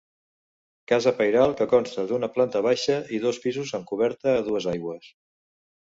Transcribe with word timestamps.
Casa 0.91 1.13
pairal 1.19 1.53
que 1.59 1.67
consta 1.75 2.07
d'una 2.13 2.31
planta 2.39 2.63
baixa 2.71 2.99
i 3.19 3.23
dos 3.29 3.43
pisos 3.47 3.79
amb 3.81 3.89
coberta 3.95 4.39
a 4.41 4.45
dues 4.53 4.73
aigües. 4.77 5.17